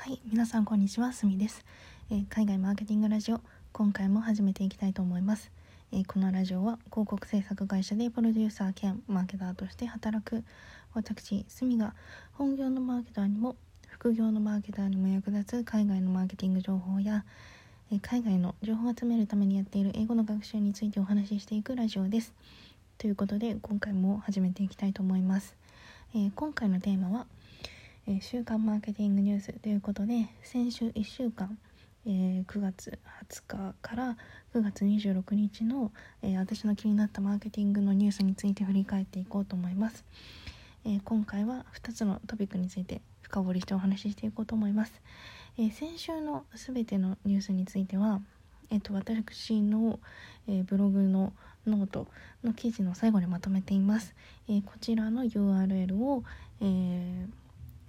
[0.00, 1.64] はい、皆さんこんにちは、すみです、
[2.08, 3.40] えー海外マーケティングラジオ、
[3.72, 5.50] 今回も始めていきたいと思います。
[5.90, 10.44] えーこのラジオは広告制作会社でプロデューサー兼マーケターとして働く
[10.94, 11.94] 私、すみが
[12.32, 13.56] 本業のマーケターにも
[13.88, 17.24] 副業のマーケターにも役立つ海外のマーケティング情報や、
[17.92, 22.32] え海外の情報を集めるためにやっている英語の学習についてお話ししていくラジオです。
[22.98, 25.56] ということで今回も始めていきたいと思います。
[26.14, 27.26] えー今回のテーマは
[28.08, 31.58] えー週間マーケティングニュースということで先週1週間、
[32.06, 32.98] えー9月
[33.30, 34.16] 20日から
[34.54, 40.06] 9月26日の、えー私の気になったマーケティングのニュースについて振り返っていこうと思います、
[40.86, 45.02] え今回は2つのトピックについて深掘りしてお話ししていこうと思います、
[45.58, 48.22] え先週の全てのニュースについては
[48.70, 49.98] えっと、私の、
[50.46, 51.34] えブログの
[51.66, 52.06] ノート
[52.42, 54.14] の記事の最後にまとめています。
[54.48, 56.22] えこちらの URL を、
[56.60, 57.37] えー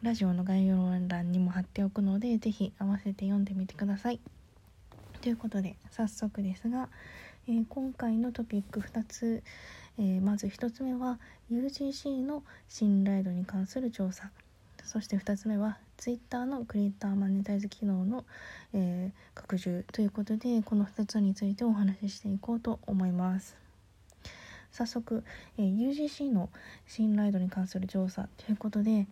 [0.00, 0.76] ラジオの概要
[1.08, 4.20] 欄にも貼っておくので、ぜひ合わせて読んでみてください。
[5.20, 6.88] ということで、早速ですが、
[7.48, 9.42] えー今回のトピック2つ、
[9.98, 11.18] えーまず1つ目は
[11.50, 14.30] UGC の信頼度に関する調査。
[14.84, 18.24] そして2つ目は Twitter のクリエイターマネタイズ機能の、
[18.72, 23.56] えー拡充ということでこの2つについてお話ししていこうと思います
[24.70, 25.24] 早速、
[25.56, 26.50] えー UGC の
[26.86, 29.08] 信頼度に関する調査ということで、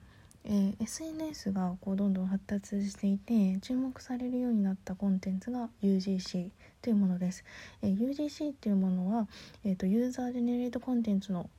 [0.48, 7.44] えー SNS がこうどんどん発達していて注目されるようになったコンテンツが UGC というものです、
[7.82, 9.26] えー UGC っていうものは、
[9.64, 11.50] えーとユーザージェネレートコンテンツの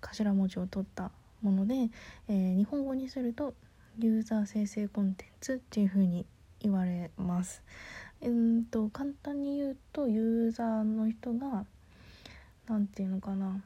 [0.00, 1.10] 頭文字を取った
[1.42, 1.90] もので、
[2.28, 3.52] えー日本語にすると
[3.98, 6.24] ユーザー生成コンテンツっていうふうに
[6.60, 7.62] 言われます。
[8.22, 11.66] えー、と簡単に言うとユーザーの人が
[12.66, 13.60] なんていうのかな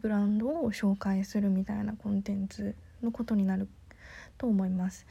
[0.00, 3.68] ブランドを紹介するみたいなコンテンツのことになる
[4.38, 5.06] と思います。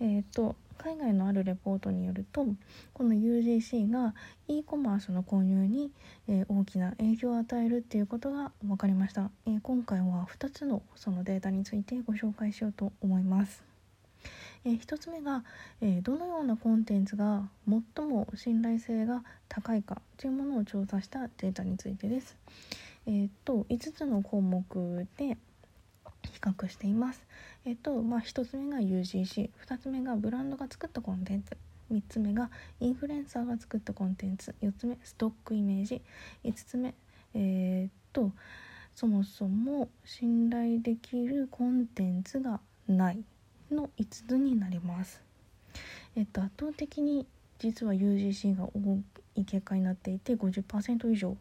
[0.00, 2.46] えー、と海外のあるレポートによると
[2.92, 4.14] この UGC が
[4.46, 5.90] e コマースの購入に、
[6.28, 13.64] えー大きな影響を与えるっていうことが分かりました、えー今回は2つのそのデータについてご紹介しようと思います、
[14.64, 15.44] え1つ目が、
[15.80, 17.48] えどのようなコンテンツが
[17.96, 22.36] 最も信頼性が高いかというものを調査したデータについてです。
[23.06, 25.38] えー、と5つの項目で
[26.36, 27.26] 比較しています。
[27.64, 31.56] えっとまあ、1つ目が UGC2 つ目がブランドが作ったコンテンツ
[31.90, 36.02] 3つ目がインフルエンサーが作ったコンテンツ4つ目ストックイメージ
[36.44, 36.94] 5つ目
[37.34, 38.32] えーっと
[38.94, 43.24] そもそも信頼できるコンテンツがない
[43.70, 45.20] の5つになります。
[46.16, 47.26] えっと、圧倒的に
[47.58, 48.98] 実は UGC が多
[49.34, 51.36] い結果になっていて50%以上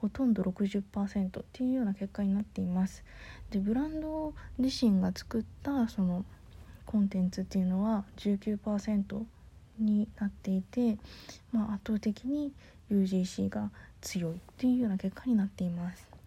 [0.00, 3.04] ほとんど60%っていうような結果になっています。
[3.50, 6.24] でブランド自身が作ったその
[6.86, 9.22] コンテンツっていうのは19%
[9.78, 10.98] になっていて、
[11.52, 12.52] まあ、圧倒的に
[12.90, 16.17] UGC が強いっていうような結果になっています。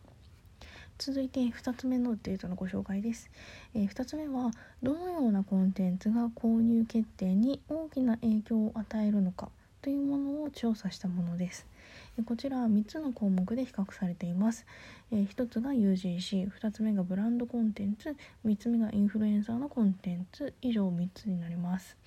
[1.04, 3.32] 続いて2つ目のデータのご紹介です、
[3.74, 4.52] えー2つ目は
[4.84, 9.50] どのようなコンテンツが購入決定に大きな影響を与えるのか
[9.82, 11.66] というものを調査したものです。
[12.24, 14.68] こちらは3つの項目で比較されています、
[15.12, 21.98] えー1つが UGC2 つ目がブランドコンテンツ3つ目がインフルエンサーのコンテンツ以上3つになります。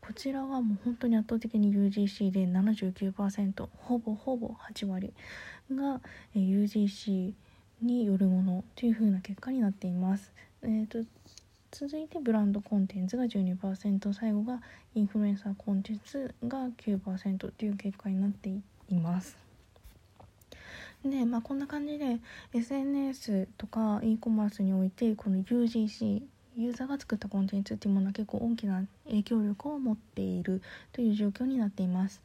[0.00, 5.12] こちらはもう本当に圧倒的に UGC で79%ほぼほぼ8割
[5.70, 6.00] が
[6.34, 7.34] UGC
[7.82, 10.32] によるものという風な結果になっています。
[10.62, 10.98] えー、と
[11.70, 14.60] 続いてブランドコンテンツが12%最後が
[14.94, 18.50] インフルエンサーコンテンツが9%という結果になって
[18.88, 19.36] います。
[21.04, 22.18] でまあこんな感じで
[22.52, 26.22] SNS とか e コマースにおいてこの UGC
[26.56, 30.60] ユーザーが作ったコンテンツっていうものは結構大きな影響力を持っている
[30.92, 32.20] という状況になっています。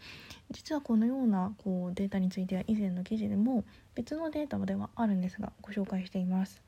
[0.51, 3.63] 実はこのようなこうデータについては以前の記事でも
[3.95, 6.61] 別のデータではあるんですがご紹介しています。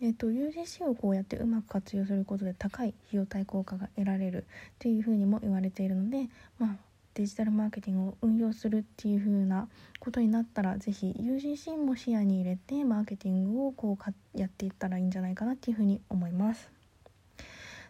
[0.00, 4.46] えっと UGC をこうやってうまく活用することで高い費用対効果が得られる
[4.78, 6.28] というふうにも言われているので、
[6.58, 6.76] まあ、
[7.18, 9.68] デジタルマーケティングを運用するっていうふうな
[9.98, 16.70] ことになったら是非 UGC も視野に入れてマーケティングをこうやっていったらいいんじゃないかなっていうふうに思います。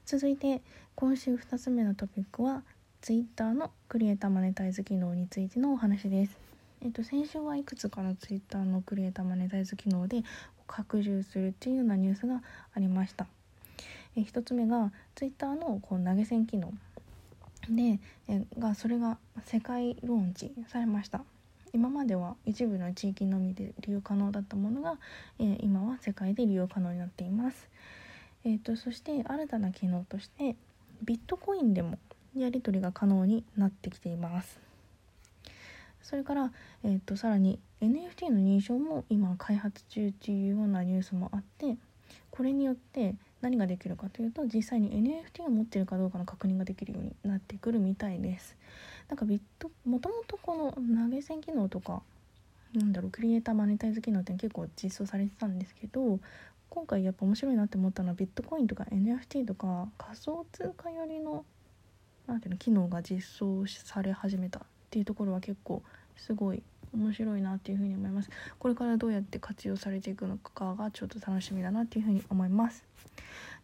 [0.06, 0.62] 続いて
[0.94, 2.62] 今週2つ目のトピックは
[3.02, 6.38] Twitter のクリエイターマネタイズ機能についてのお話です。
[6.80, 10.22] えっと、先週はいくつかの Twitter のクリエイターマネタイズ機能で
[10.66, 12.42] 拡充するっていうようなニュースが
[12.72, 13.26] ありました。
[14.16, 16.72] え1つ目が Twitter のこう投げ銭機能
[17.74, 21.22] でえがそれが世界ローンチされました。
[21.74, 24.96] 今までは一部の地域のみで利用可能だったものが、
[25.38, 27.68] え今は世界で利用可能になっています。
[28.44, 30.56] えー、とそして新たな機能として
[31.02, 31.98] ビットコインでも
[32.36, 34.60] やり取りが可能になってきています
[36.02, 36.52] それから、
[36.84, 41.76] えーと、さらに NFT の認証も今開発中っていうようなニュースもあって
[42.30, 48.56] これによって何ができるかというと実際に NFT を持ってるかどうかの確認ができるようになってくるみたいです。
[49.08, 52.02] なんかビットもともとこの投げ銭機能とか
[52.74, 56.20] なんだろうクリエイターマネタイズ機能って結構実装されてたんですけど
[56.68, 61.44] 今回やっぱ面白いなって思ったのはビットコインとか NFT とか仮想通貨寄りの
[62.26, 65.82] なんていうの機能が実装され始めたっていうところは結構
[66.16, 66.62] すごい
[66.94, 68.30] 面白いなっていうふうに思います。
[68.58, 72.84] これからどうやって活用されていくのかがちょっと楽しみだなっていうふうに思います。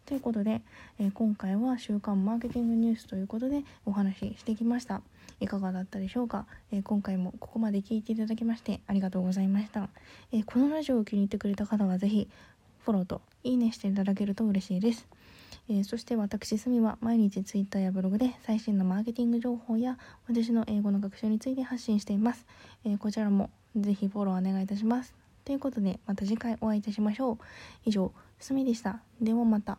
[0.05, 0.61] ということで、
[0.99, 5.01] えー、今回は週刊マーケティングニュースということでお話ししてきました。
[5.39, 9.89] いかがだったでしょうか、えー、今回もここまで聞いていただきましてありがとうございました、
[10.31, 12.29] えー、このラジオを気に入ってくれた方は是非
[12.85, 15.07] フォローといいねしていただけると嬉しいです。
[15.69, 19.97] えー、そして私すみは毎日 Twitter やブログで最新のマーケティング情報や
[20.27, 22.45] 私の英語の学習について発信しています、
[22.85, 25.13] えー、こちらもぜひフォローお願いいたします
[25.45, 27.37] ということでまた次回お会いいたしましょう。
[27.85, 28.99] 以上すみでした。
[29.21, 29.77] ではまた。